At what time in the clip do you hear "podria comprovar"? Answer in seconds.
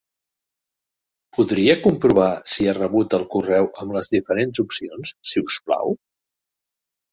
1.37-2.29